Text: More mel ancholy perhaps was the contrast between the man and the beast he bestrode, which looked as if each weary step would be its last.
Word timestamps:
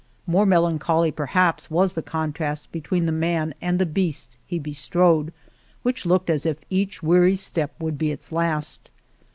More 0.25 0.47
mel 0.47 0.63
ancholy 0.65 1.15
perhaps 1.15 1.69
was 1.69 1.93
the 1.93 2.01
contrast 2.01 2.71
between 2.71 3.05
the 3.05 3.11
man 3.11 3.53
and 3.61 3.77
the 3.77 3.85
beast 3.85 4.29
he 4.47 4.57
bestrode, 4.57 5.31
which 5.83 6.07
looked 6.07 6.27
as 6.31 6.43
if 6.43 6.57
each 6.71 7.03
weary 7.03 7.35
step 7.35 7.75
would 7.79 7.99
be 7.99 8.11
its 8.11 8.31
last. 8.31 8.89